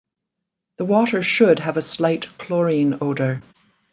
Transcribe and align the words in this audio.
The 0.77 0.85
water 0.85 1.21
should 1.21 1.59
have 1.59 1.77
a 1.77 1.81
slight 1.83 2.25
chlorine 2.39 2.97
odor. 3.01 3.43